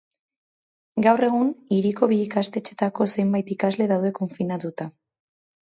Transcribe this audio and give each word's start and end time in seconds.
Gaur 1.07 1.23
egun, 1.27 1.51
hiriko 1.77 2.09
bi 2.13 2.17
ikastetxetako 2.23 3.09
zenbait 3.19 3.53
ikasle 3.59 3.91
daude 3.95 4.15
konfinatuta. 4.23 4.93